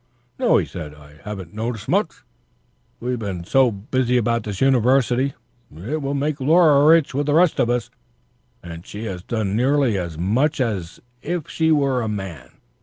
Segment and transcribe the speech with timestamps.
[0.39, 2.23] "No," he said, "I haven't noticed much.
[2.99, 5.35] We've been so busy about this University.
[5.77, 7.91] It will make Laura rich with the rest of us,
[8.63, 12.49] and she has done nearly as much as if she were a man.